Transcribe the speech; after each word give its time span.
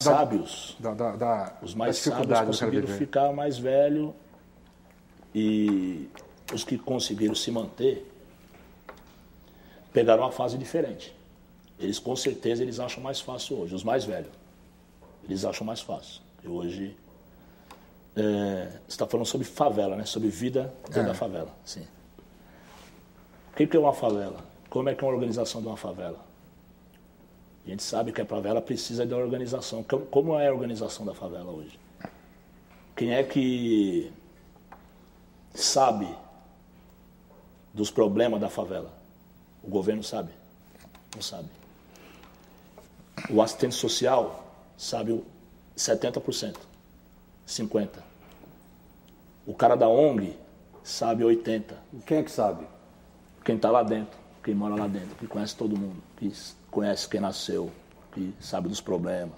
sábios, 0.00 0.76
da, 0.78 0.94
da, 0.94 1.16
da, 1.16 1.58
os 1.60 1.74
mais 1.74 1.96
sábios 1.96 2.40
conseguiram 2.42 2.86
ficar 2.86 3.32
mais 3.32 3.58
velho 3.58 4.14
e 5.34 6.08
os 6.54 6.62
que 6.62 6.78
conseguiram 6.78 7.34
se 7.34 7.50
manter 7.50 8.08
pegaram 9.92 10.22
uma 10.22 10.30
fase 10.30 10.56
diferente. 10.56 11.12
Eles 11.80 11.98
com 11.98 12.14
certeza 12.14 12.62
eles 12.62 12.78
acham 12.78 13.02
mais 13.02 13.20
fácil 13.20 13.58
hoje, 13.58 13.74
os 13.74 13.82
mais 13.82 14.04
velhos. 14.04 14.30
Eles 15.24 15.44
acham 15.44 15.66
mais 15.66 15.80
fácil. 15.80 16.22
E 16.44 16.48
hoje 16.48 16.96
é, 18.14 18.68
você 18.86 18.94
está 18.94 19.06
falando 19.06 19.26
sobre 19.26 19.48
favela, 19.48 19.96
né? 19.96 20.04
Sobre 20.04 20.28
vida 20.28 20.72
dentro 20.84 21.00
é. 21.00 21.06
da 21.06 21.14
favela. 21.14 21.52
Sim. 21.64 21.84
O 23.52 23.66
que 23.66 23.76
é 23.76 23.80
uma 23.80 23.92
favela? 23.92 24.44
Como 24.70 24.88
é 24.88 24.94
que 24.94 25.02
é 25.02 25.06
uma 25.08 25.14
organização 25.14 25.60
de 25.60 25.66
uma 25.66 25.76
favela? 25.76 26.27
A 27.66 27.70
gente 27.70 27.82
sabe 27.82 28.12
que 28.12 28.20
a 28.20 28.26
favela 28.26 28.62
precisa 28.62 29.04
da 29.04 29.16
organização. 29.16 29.82
Como 29.82 30.38
é 30.38 30.48
a 30.48 30.52
organização 30.52 31.04
da 31.04 31.14
favela 31.14 31.50
hoje? 31.50 31.78
Quem 32.96 33.14
é 33.14 33.22
que 33.22 34.10
sabe 35.54 36.08
dos 37.72 37.90
problemas 37.90 38.40
da 38.40 38.48
favela? 38.48 38.92
O 39.62 39.68
governo 39.68 40.02
sabe? 40.02 40.32
Não 41.14 41.22
sabe. 41.22 41.48
O 43.30 43.42
assistente 43.42 43.74
social 43.74 44.44
sabe 44.76 45.22
70%, 45.76 46.56
50%. 47.46 47.88
O 49.46 49.54
cara 49.54 49.76
da 49.76 49.88
ONG 49.88 50.36
sabe 50.82 51.24
80%. 51.24 51.74
Quem 52.06 52.18
é 52.18 52.22
que 52.22 52.30
sabe? 52.30 52.66
Quem 53.44 53.56
está 53.56 53.70
lá 53.70 53.82
dentro, 53.82 54.18
quem 54.48 54.54
mora 54.54 54.74
lá 54.74 54.86
dentro, 54.86 55.14
que 55.16 55.26
conhece 55.26 55.54
todo 55.54 55.78
mundo, 55.78 55.96
que 56.16 56.32
conhece 56.70 57.06
quem 57.06 57.20
nasceu, 57.20 57.70
que 58.14 58.32
sabe 58.40 58.66
dos 58.66 58.80
problemas, 58.80 59.36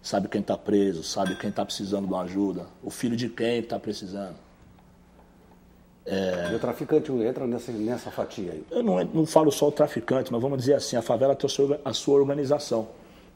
sabe 0.00 0.26
quem 0.26 0.40
está 0.40 0.56
preso, 0.56 1.02
sabe 1.02 1.36
quem 1.36 1.50
está 1.50 1.66
precisando 1.66 2.06
de 2.06 2.14
uma 2.14 2.22
ajuda, 2.22 2.64
o 2.82 2.88
filho 2.88 3.14
de 3.14 3.28
quem 3.28 3.58
está 3.58 3.78
precisando. 3.78 4.36
É... 6.06 6.50
E 6.50 6.54
o 6.54 6.58
traficante 6.58 7.12
entra 7.12 7.46
nessa, 7.46 7.70
nessa 7.72 8.10
fatia 8.10 8.52
aí? 8.52 8.64
Eu 8.70 8.82
não, 8.82 9.04
não 9.04 9.26
falo 9.26 9.52
só 9.52 9.68
o 9.68 9.72
traficante, 9.72 10.32
mas 10.32 10.40
vamos 10.40 10.56
dizer 10.56 10.76
assim, 10.76 10.96
a 10.96 11.02
favela 11.02 11.36
tem 11.36 11.46
a 11.46 11.50
sua, 11.50 11.80
a 11.84 11.92
sua 11.92 12.18
organização, 12.18 12.88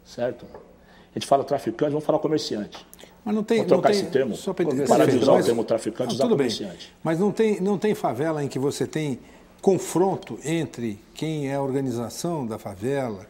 certo? 0.06 0.46
A 0.54 1.18
gente 1.18 1.26
fala 1.26 1.44
traficante, 1.44 1.90
vamos 1.90 2.06
falar 2.06 2.20
comerciante. 2.20 2.86
Mas 3.22 3.34
não 3.34 3.44
tem. 3.44 3.58
Vamos 3.58 3.68
trocar 3.68 3.90
não 3.90 3.94
tem, 3.94 4.02
esse 4.02 4.10
termo. 4.10 4.34
Só 4.34 4.54
para 4.54 4.64
parar 4.86 5.04
de 5.04 5.18
usar 5.18 5.34
o 5.34 5.44
termo 5.44 5.62
traficante 5.62 6.12
e 6.12 6.14
usar 6.14 6.24
tudo 6.24 6.36
comerciante. 6.38 6.86
Bem. 6.86 6.96
Mas 7.04 7.18
não 7.20 7.30
tem, 7.30 7.60
não 7.60 7.76
tem 7.76 7.94
favela 7.94 8.42
em 8.42 8.48
que 8.48 8.58
você 8.58 8.86
tem 8.86 9.20
confronto 9.62 10.40
entre 10.44 10.98
quem 11.14 11.48
é 11.48 11.54
a 11.54 11.62
organização 11.62 12.44
da 12.44 12.58
favela, 12.58 13.24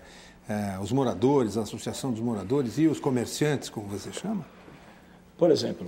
eh, 0.49 0.79
os 0.83 0.91
moradores, 0.91 1.59
a 1.59 1.61
associação 1.61 2.11
dos 2.11 2.21
moradores 2.21 2.79
e 2.79 2.89
os 2.89 2.99
comerciantes, 2.99 3.69
como 3.69 3.87
você 3.87 4.11
chama? 4.11 4.45
Por 5.37 5.51
exemplo, 5.51 5.87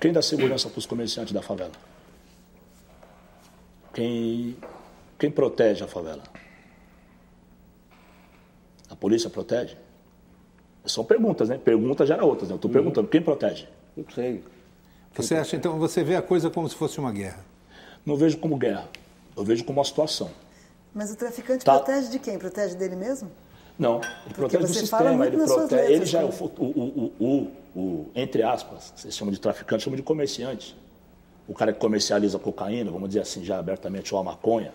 quem 0.00 0.10
dá 0.10 0.22
segurança 0.22 0.70
para 0.70 0.78
os 0.78 0.86
comerciantes 0.86 1.34
da 1.34 1.42
favela? 1.42 1.72
Quem, 3.92 4.56
quem 5.18 5.30
protege 5.30 5.84
a 5.84 5.86
favela? 5.86 6.22
A 8.88 8.96
polícia 8.96 9.28
protege? 9.28 9.76
São 10.86 11.04
perguntas, 11.04 11.50
né? 11.50 11.58
Perguntas 11.58 12.08
gera 12.08 12.24
outras. 12.24 12.48
Né? 12.48 12.54
Eu 12.54 12.56
estou 12.56 12.70
uhum. 12.70 12.72
perguntando, 12.72 13.08
quem 13.08 13.20
protege? 13.20 13.68
Não 13.94 14.04
sei. 14.10 14.42
Você 15.14 15.34
acha, 15.34 15.56
então, 15.56 15.78
você 15.78 16.02
vê 16.02 16.16
a 16.16 16.22
coisa 16.22 16.50
como 16.50 16.68
se 16.68 16.74
fosse 16.74 16.98
uma 16.98 17.12
guerra? 17.12 17.44
Não 18.04 18.16
vejo 18.16 18.38
como 18.38 18.56
guerra. 18.56 18.88
Eu 19.36 19.44
vejo 19.44 19.64
como 19.64 19.78
uma 19.78 19.84
situação. 19.84 20.30
Mas 20.94 21.10
o 21.10 21.16
traficante 21.16 21.64
tá. 21.64 21.76
protege 21.76 22.08
de 22.08 22.18
quem? 22.18 22.38
Protege 22.38 22.74
dele 22.76 22.94
mesmo? 22.94 23.30
Não, 23.78 23.96
ele 23.96 24.34
Porque 24.34 24.56
protege 24.56 24.66
do 24.66 24.74
sistema, 24.74 25.26
ele 25.26 25.36
protege. 25.36 25.92
Ele 25.92 26.06
já 26.06 26.20
é 26.20 26.24
o, 26.24 26.28
o, 26.28 27.12
o, 27.18 27.50
o, 27.74 28.10
entre 28.14 28.42
aspas, 28.42 28.92
vocês 28.94 29.16
chamam 29.16 29.32
de 29.32 29.40
traficante, 29.40 29.82
chamam 29.82 29.96
de 29.96 30.02
comerciante. 30.02 30.76
O 31.48 31.54
cara 31.54 31.72
que 31.72 31.80
comercializa 31.80 32.38
cocaína, 32.38 32.90
vamos 32.90 33.08
dizer 33.08 33.20
assim, 33.20 33.44
já 33.44 33.58
abertamente, 33.58 34.14
ou 34.14 34.20
a 34.20 34.24
maconha, 34.24 34.72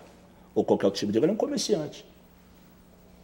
ou 0.54 0.62
qualquer 0.62 0.86
outro 0.86 1.00
tipo 1.00 1.10
de 1.10 1.18
ele 1.18 1.28
é 1.28 1.32
um 1.32 1.36
comerciante. 1.36 2.04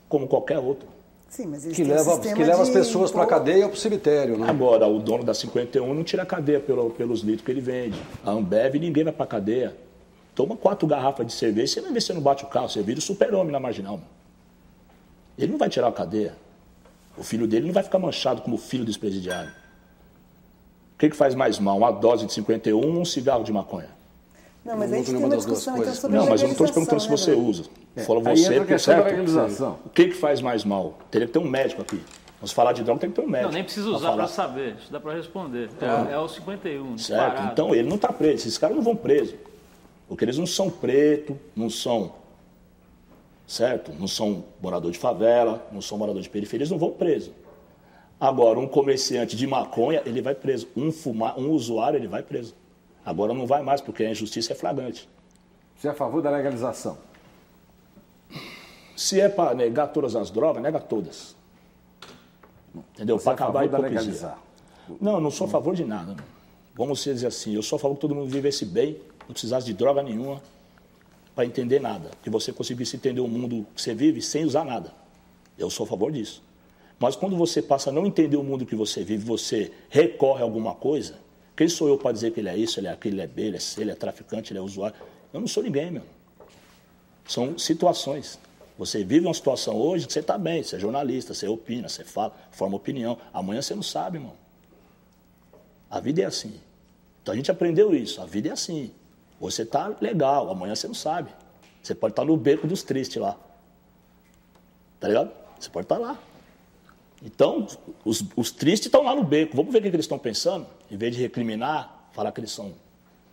Como 0.09 0.27
qualquer 0.27 0.59
outro. 0.59 0.89
Sim, 1.29 1.47
mas 1.49 1.67
que 1.67 1.85
leva, 1.85 2.15
um 2.15 2.21
que 2.21 2.45
leva 2.45 2.63
as 2.63 2.71
pessoas 2.71 3.11
para 3.11 3.25
a 3.25 3.27
cadeia 3.27 3.65
ou 3.65 3.71
para 3.71 3.77
o 3.77 3.81
cemitério. 3.81 4.39
Né? 4.39 4.49
Agora, 4.49 4.87
o 4.87 4.99
dono 4.99 5.25
da 5.25 5.35
51 5.35 5.93
não 5.93 6.05
tira 6.05 6.23
a 6.23 6.27
cadeia 6.27 6.61
pelo, 6.61 6.91
pelos 6.91 7.21
litros 7.21 7.45
que 7.45 7.51
ele 7.51 7.61
vende. 7.61 8.01
A 8.25 8.31
Ambev, 8.31 8.77
ninguém 8.77 9.05
vai 9.05 9.13
para 9.13 9.25
a 9.25 9.29
cadeia. 9.29 9.77
Toma 10.37 10.55
quatro 10.55 10.87
garrafas 10.87 11.27
de 11.27 11.33
cerveja, 11.33 11.73
você 11.73 11.81
vai 11.81 11.93
ver 11.93 12.03
se 12.03 12.13
não 12.13 12.21
bate 12.21 12.45
o 12.45 12.47
carro. 12.47 12.69
Você 12.69 12.83
vira 12.83 12.99
o 12.99 13.03
super-homem 13.03 13.51
na 13.51 13.59
marginal. 13.59 13.99
Ele 15.39 15.51
não 15.51 15.59
vai 15.59 15.71
tirar 15.71 15.89
a 15.89 15.93
cadeia. 15.93 16.35
O 17.17 17.25
filho 17.25 17.49
dele 17.49 17.67
não 17.67 17.73
vai 17.73 17.83
ficar 17.83 17.99
manchado 17.99 18.43
como 18.43 18.59
filho 18.59 18.85
dos 18.85 18.99
presidiários. 18.99 19.55
O 20.95 20.99
que, 20.99 21.09
que 21.09 21.17
faz 21.17 21.35
mais 21.35 21.59
mal? 21.59 21.79
Uma 21.79 21.91
dose 21.91 22.27
de 22.27 22.35
51 22.35 22.77
ou 22.77 23.01
um 23.01 23.05
cigarro 23.07 23.45
de 23.45 23.53
maconha? 23.53 23.89
Não, 24.63 24.77
mas 24.77 24.93
aí 24.93 25.03
tem 25.03 25.17
uma 25.17 25.35
discussão 25.35 25.79
então, 25.79 25.95
sobre 25.95 26.19
Não, 26.19 26.27
mas 26.27 26.43
eu 26.43 26.49
não 26.49 26.53
estou 26.53 26.67
perguntando 26.67 27.01
se 27.01 27.09
você 27.09 27.31
né? 27.31 27.37
usa. 27.37 27.65
É, 27.95 28.03
Fala 28.03 28.21
você, 28.21 28.57
porque 28.57 28.75
é 28.75 28.79
certo. 28.79 29.79
O 29.87 29.89
que, 29.89 30.09
que 30.09 30.15
faz 30.15 30.43
mais 30.43 30.67
mal? 30.67 30.99
Teria 31.11 31.27
que 31.27 31.33
ter 31.33 31.39
um 31.39 31.49
médico 31.49 31.81
aqui. 31.81 32.03
Vamos 32.39 32.53
falar 32.53 32.75
de 32.75 32.83
droga, 32.83 33.01
tem 33.01 33.09
que 33.09 33.17
ter 33.17 33.23
um 33.23 33.31
médico. 33.31 33.49
Não, 33.49 33.55
nem 33.55 33.65
precisa 33.65 33.89
usar 33.89 34.13
para 34.13 34.29
saber, 34.29 34.77
isso 34.79 34.93
dá 34.93 35.01
para 35.01 35.15
responder. 35.15 35.71
É, 35.81 36.13
é 36.13 36.19
o 36.19 36.29
51. 36.29 36.83
Certo, 36.83 36.97
disparado. 36.97 37.53
então 37.53 37.75
ele 37.75 37.89
não 37.89 37.97
está 37.97 38.13
preso, 38.13 38.35
esses 38.35 38.59
caras 38.59 38.77
não 38.77 38.83
vão 38.83 38.95
preso. 38.95 39.35
Porque 40.09 40.25
eles 40.25 40.39
não 40.39 40.47
são 40.47 40.71
preto, 40.71 41.39
não 41.55 41.69
são, 41.69 42.13
certo? 43.47 43.93
Não 43.99 44.07
são 44.07 44.45
morador 44.61 44.91
de 44.91 44.99
favela, 44.99 45.67
não 45.73 45.81
são 45.81 45.99
morador 45.99 46.23
de 46.23 46.29
periferia, 46.29 46.63
eles 46.63 46.71
não 46.71 46.79
vão 46.79 46.91
preso. 46.91 47.33
Agora, 48.19 48.59
um 48.59 48.67
comerciante 48.67 49.37
de 49.37 49.47
maconha, 49.47 50.03
ele 50.07 50.23
vai 50.23 50.35
preso. 50.35 50.69
Um, 50.77 50.91
fumar, 50.91 51.39
um 51.39 51.51
usuário, 51.51 51.99
ele 51.99 52.09
vai 52.09 52.23
preso. 52.23 52.55
Agora 53.05 53.35
não 53.35 53.47
vai 53.47 53.63
mais, 53.63 53.81
porque 53.81 54.05
a 54.05 54.11
injustiça 54.11 54.53
é 54.53 54.57
flagrante. 54.57 55.09
Você 55.77 55.89
é 55.89 55.91
a 55.91 55.95
favor 55.95 56.23
da 56.23 56.31
legalização? 56.31 56.97
Se 58.97 59.21
é 59.21 59.29
para 59.29 59.55
negar 59.55 59.89
todas 59.89 60.17
as 60.17 60.31
drogas, 60.31 60.63
nega 60.63 60.81
todas. 60.81 61.37
Entendeu? 62.95 63.19
Para 63.19 63.33
é 63.33 63.35
acabar 63.35 63.61
a 63.61 63.65
hipocrisia. 63.67 64.01
Legalizar. 64.01 64.39
Não, 65.01 65.21
não 65.21 65.31
sou 65.31 65.47
a 65.47 65.51
favor 65.51 65.75
de 65.75 65.85
nada. 65.85 66.17
Vamos 66.75 67.03
dizer 67.05 67.27
assim, 67.27 67.55
eu 67.55 67.63
sou 67.63 67.77
a 67.77 67.81
favor 67.81 67.95
que 67.95 68.01
todo 68.01 68.15
mundo 68.15 68.31
vivesse 68.31 68.65
bem, 68.65 68.99
não 69.27 69.33
precisasse 69.33 69.67
de 69.67 69.75
droga 69.75 70.03
nenhuma 70.03 70.43
para 71.35 71.45
entender 71.45 71.81
nada. 71.81 72.11
Que 72.23 72.31
você 72.31 72.53
conseguisse 72.53 72.97
entender 72.97 73.21
o 73.21 73.29
mundo 73.29 73.67
que 73.75 73.83
você 73.83 73.95
vive 73.95 74.23
sem 74.23 74.45
usar 74.45 74.65
nada. 74.65 74.93
Eu 75.59 75.71
sou 75.71 75.85
a 75.85 75.87
favor 75.89 76.11
disso. 76.11 76.43
Mas 76.99 77.15
quando 77.15 77.37
você 77.37 77.61
passa 77.61 77.91
a 77.91 77.93
não 77.93 78.07
entender 78.07 78.37
o 78.37 78.43
mundo 78.43 78.65
que 78.65 78.75
você 78.75 79.05
vive, 79.05 79.25
você 79.25 79.71
recorre 79.91 80.41
a 80.41 80.45
alguma 80.45 80.75
coisa, 80.75 81.19
quem 81.55 81.69
sou 81.69 81.89
eu 81.89 81.99
para 81.99 82.13
dizer 82.13 82.33
que 82.33 82.41
ele 82.41 82.49
é 82.49 82.57
isso, 82.57 82.81
ele 82.81 82.87
é 82.87 82.91
aquilo, 82.91 83.17
ele 83.17 83.23
é 83.23 83.27
B, 83.27 83.43
ele 83.43 83.57
é 83.57 83.61
C, 83.61 83.83
ele 83.83 83.91
é 83.91 83.95
traficante, 83.95 84.53
ele 84.53 84.59
é 84.59 84.63
usuário? 84.63 84.97
Eu 85.33 85.41
não 85.41 85.47
sou 85.47 85.63
ninguém, 85.63 85.91
meu. 85.91 86.03
São 87.27 87.59
situações. 87.59 88.39
Você 88.79 89.05
vive 89.05 89.27
uma 89.27 89.35
situação 89.35 89.77
hoje 89.77 90.07
que 90.07 90.13
você 90.13 90.21
está 90.21 90.37
bem, 90.37 90.63
você 90.63 90.77
é 90.77 90.79
jornalista, 90.79 91.35
você 91.35 91.49
opina, 91.49 91.89
você 91.89 92.05
fala, 92.05 92.35
forma 92.51 92.77
opinião. 92.77 93.19
Amanhã 93.33 93.61
você 93.63 93.75
não 93.75 93.83
sabe, 93.83 94.19
irmão. 94.19 94.35
A 95.91 95.99
vida 96.01 96.23
é 96.23 96.25
assim. 96.27 96.61
Então 97.23 97.33
a 97.33 97.37
gente 97.37 97.51
aprendeu 97.51 97.95
isso. 97.95 98.21
A 98.21 98.27
vida 98.27 98.49
é 98.49 98.53
assim. 98.53 98.93
Você 99.41 99.63
está 99.63 99.95
legal, 100.01 100.51
amanhã 100.51 100.75
você 100.75 100.87
não 100.87 100.95
sabe. 100.95 101.31
Você 101.83 101.95
pode 101.95 102.13
estar 102.13 102.23
tá 102.23 102.27
no 102.27 102.37
beco 102.37 102.67
dos 102.67 102.83
tristes 102.83 103.17
lá. 103.17 103.37
Tá 104.99 105.09
ligado? 105.09 105.31
Você 105.59 105.71
pode 105.71 105.85
estar 105.85 105.97
tá 105.97 106.01
lá. 106.01 106.19
Então, 107.23 107.67
os, 108.05 108.25
os 108.35 108.51
tristes 108.51 108.87
estão 108.87 109.03
lá 109.05 109.15
no 109.15 109.23
beco. 109.23 109.57
Vamos 109.57 109.73
ver 109.73 109.79
o 109.79 109.83
que, 109.83 109.91
que 109.91 109.97
eles 109.97 110.05
estão 110.05 110.19
pensando. 110.19 110.67
Em 110.91 110.97
vez 110.97 111.15
de 111.15 111.23
recriminar, 111.23 112.09
falar 112.13 112.33
que 112.33 112.41
eles 112.41 112.51
são 112.51 112.75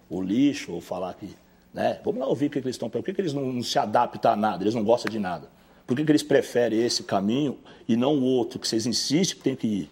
o 0.09 0.21
lixo, 0.21 0.73
ou 0.73 0.81
falar 0.81 1.13
que. 1.15 1.35
Né? 1.73 1.99
Vamos 2.03 2.19
lá 2.19 2.27
ouvir 2.27 2.47
o 2.47 2.49
que, 2.49 2.61
que 2.61 2.67
eles 2.67 2.75
estão 2.75 2.89
pensando. 2.89 3.03
Por 3.03 3.05
que, 3.07 3.13
que 3.13 3.21
eles 3.21 3.33
não, 3.33 3.51
não, 3.51 3.63
se 3.63 3.79
adaptam 3.79 4.31
a 4.31 4.35
nada? 4.35 4.63
Eles 4.63 4.75
não 4.75 4.83
gostam 4.83 5.11
de 5.11 5.19
nada. 5.19 5.49
Por 5.85 5.97
que, 5.97 6.05
que 6.05 6.11
eles 6.11 6.23
preferem 6.23 6.81
esse 6.83 7.03
caminho 7.03 7.57
e 7.87 7.95
não 7.95 8.17
o 8.17 8.23
outro, 8.23 8.59
que 8.59 8.67
vocês 8.67 8.85
insistem 8.85 9.37
que 9.37 9.43
tem 9.43 9.55
que 9.55 9.67
ir? 9.67 9.89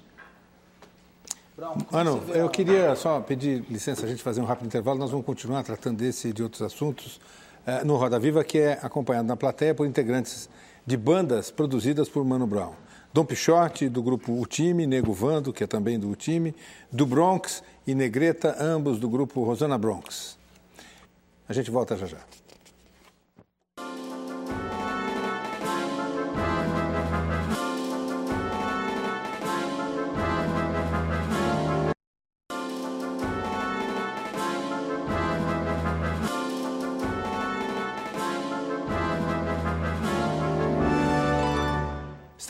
Mano, 1.92 2.24
eu 2.34 2.50
queria 2.50 2.96
só 2.96 3.20
pedir 3.20 3.64
licença 3.70 4.06
a 4.06 4.10
gente 4.10 4.24
fazer 4.24 4.42
um 4.42 4.46
rápido 4.46 4.66
intervalo. 4.66 4.98
Nós 4.98 5.12
vamos 5.12 5.26
continuar 5.26 5.62
tratando 5.64 5.98
desse 5.98 6.30
e 6.30 6.34
de 6.34 6.42
outros 6.42 6.64
assuntos 6.64 7.18
uh, 7.68 7.86
no 7.86 7.98
Roda 7.98 8.18
Viva, 8.18 8.44
que 8.44 8.58
é 8.58 8.80
acompanhado 8.82 9.28
na 9.28 9.38
plateia 9.38 9.76
por 9.76 9.86
integrantes 9.86 10.50
de 10.88 10.98
bandas 10.98 11.52
produzidas 11.52 12.10
por 12.10 12.26
Mano 12.26 12.48
Brown. 12.48 12.74
Dom 13.14 13.26
Pichote, 13.26 13.90
do 13.90 14.02
grupo 14.02 14.42
O 14.42 14.46
Time, 14.48 14.88
Nego 14.88 15.14
Vando, 15.14 15.54
que 15.54 15.64
é 15.64 15.68
também 15.68 16.00
do 16.00 16.10
O 16.10 16.16
Time, 16.16 16.56
do 16.92 17.06
Bronx 17.06 17.62
e 17.86 17.94
Negreta, 17.94 18.56
ambos 18.60 19.00
do 19.00 19.08
grupo 19.08 19.44
Rosana 19.44 19.78
Bronx. 19.78 20.38
A 21.48 21.54
gente 21.54 21.70
volta 21.70 21.96
já 21.96 22.08
já. 22.08 22.18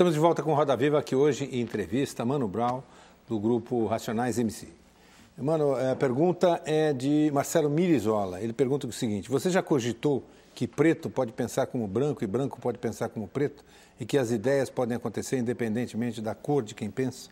Estamos 0.02 0.16
de 0.16 0.20
volta 0.20 0.42
com 0.42 0.56
Roda 0.56 0.76
Viva, 0.76 1.04
que 1.04 1.16
hoje 1.16 1.46
em 1.52 1.62
entrevista 1.62 2.26
Mano 2.26 2.48
Brown, 2.48 2.82
do 3.30 3.40
grupo 3.40 3.86
Racionais 3.86 4.40
MC. 4.40 4.68
Mano, 5.38 5.76
a 5.76 5.96
pergunta 5.96 6.60
é 6.66 6.92
de 6.92 7.30
Marcelo 7.32 7.70
Mirizola. 7.70 8.42
Ele 8.42 8.52
pergunta 8.52 8.88
o 8.88 8.92
seguinte: 8.92 9.30
Você 9.30 9.52
já 9.52 9.62
cogitou 9.62 10.24
que 10.56 10.68
preto 10.68 11.08
pode 11.08 11.32
pensar 11.32 11.68
como 11.68 11.86
branco 11.86 12.24
e 12.24 12.28
branco 12.28 12.60
pode 12.60 12.80
pensar 12.80 13.10
como 13.10 13.28
preto? 13.28 13.64
E 14.00 14.04
que 14.04 14.18
as 14.18 14.32
ideias 14.32 14.72
podem 14.72 14.98
acontecer 14.98 15.38
independentemente 15.38 16.20
da 16.20 16.34
cor 16.34 16.64
de 16.64 16.74
quem 16.74 16.90
pensa? 16.90 17.30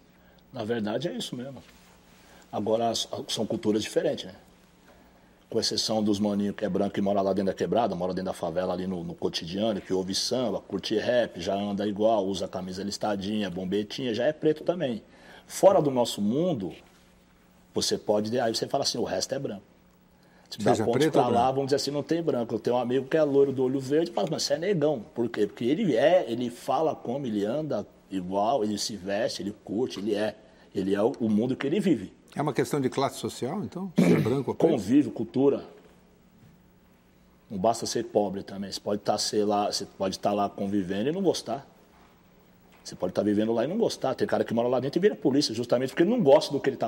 Na 0.54 0.64
verdade, 0.64 1.08
é 1.08 1.14
isso 1.14 1.36
mesmo. 1.36 1.64
Agora, 2.52 2.94
são 3.28 3.48
culturas 3.48 3.82
diferentes, 3.82 4.26
né? 4.26 4.36
Com 5.50 5.60
exceção 5.60 6.04
dos 6.04 6.20
maninhos 6.20 6.56
que 6.56 6.64
é 6.64 6.70
branco 6.70 7.00
e 7.00 7.02
mora 7.02 7.22
lá 7.22 7.34
dentro 7.34 7.52
da 7.52 7.58
quebrada, 7.58 7.96
mora 7.96 8.14
dentro 8.14 8.28
da 8.28 8.34
favela 8.34 8.74
ali 8.74 8.86
no, 8.86 9.04
no 9.04 9.16
cotidiano, 9.16 9.82
que 9.82 9.92
ouve 9.92 10.14
samba, 10.14 10.60
curte 10.60 10.96
rap, 10.96 11.42
já 11.42 11.56
anda 11.56 11.88
igual, 11.88 12.26
usa 12.28 12.48
camisa 12.48 12.84
listadinha, 12.84 13.50
bombetinha, 13.50 14.14
já 14.14 14.26
é 14.26 14.34
preto 14.34 14.64
também. 14.64 15.02
Fora 15.48 15.82
do 15.82 15.90
nosso 15.90 16.22
mundo, 16.22 16.72
você 17.74 17.98
pode, 17.98 18.40
aí 18.40 18.54
você 18.54 18.68
fala 18.68 18.84
assim, 18.84 19.00
o 19.00 19.04
resto 19.04 19.34
é 19.34 19.40
branco. 19.40 19.64
Se 20.50 20.58
dá 20.60 20.76
ponto 20.76 21.12
pra 21.12 21.28
lá, 21.28 21.52
vamos 21.52 21.68
dizer 21.68 21.76
assim, 21.76 21.92
não 21.92 22.02
tem 22.02 22.24
branco. 22.24 22.56
Eu 22.56 22.60
tenho 22.60 22.76
um 22.76 22.80
amigo 22.80 23.08
que 23.08 23.16
é 23.16 23.24
loiro 23.24 23.52
do 23.52 23.64
olho 23.64 23.80
verde, 23.80 24.12
mas 24.16 24.28
você 24.30 24.56
é 24.56 24.58
negão. 24.58 25.06
Por 25.14 25.30
quê? 25.30 25.46
Porque 25.46 25.66
ele 25.66 25.96
é, 25.96 26.26
ele 26.28 26.50
fala 26.50 26.96
como, 26.96 27.28
ele 27.28 27.46
anda 27.46 27.86
igual, 28.10 28.64
ele 28.64 28.78
se 28.78 28.96
veste, 28.96 29.44
ele 29.44 29.56
curte, 29.64 30.00
ele 30.00 30.16
é. 30.16 30.36
Ele 30.74 30.96
é 30.96 31.02
o, 31.02 31.12
o 31.20 31.30
mundo 31.30 31.56
que 31.56 31.68
ele 31.68 31.80
vive. 31.80 32.14
É 32.36 32.42
uma 32.42 32.54
questão 32.54 32.80
de 32.80 32.90
classe 32.90 33.18
social, 33.18 33.64
então? 33.64 33.92
Ser 33.98 34.20
branco 34.22 34.54
Convívio, 34.54 35.12
cultura. 35.12 35.64
Não 37.50 37.58
basta 37.58 37.86
ser 37.86 38.06
pobre 38.06 38.44
também. 38.44 38.72
Você 38.72 38.80
pode 38.80 39.02
estar, 39.02 39.14
tá, 39.14 39.18
sei 39.18 39.44
lá, 39.44 39.72
você 39.72 39.86
pode 39.86 40.18
estar 40.18 40.30
tá 40.30 40.36
lá 40.36 40.50
convivendo 40.50 41.10
e 41.10 41.12
não 41.12 41.22
gostar. 41.22 41.68
Você 42.84 42.96
pode 42.96 43.12
estar 43.12 43.22
tá 43.22 43.26
vivendo 43.26 43.52
lá 43.52 43.66
e 43.66 43.68
não 43.68 43.78
gostar. 43.78 44.14
Tem 44.14 44.28
cara 44.28 44.44
que 44.44 44.54
mora 44.54 44.68
lá 44.68 44.80
dentro 44.80 45.00
e 45.00 45.02
vira 45.02 45.16
polícia, 45.16 45.54
justamente 45.54 45.90
porque 45.90 46.04
ele 46.04 46.12
não 46.12 46.22
gosta 46.22 46.52
do 46.54 46.60
que 46.60 46.70
ele 46.70 46.76
está 46.76 46.88